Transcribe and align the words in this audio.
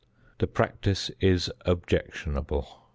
The 0.39 0.47
practice 0.47 1.11
is 1.19 1.51
objectionable. 1.63 2.89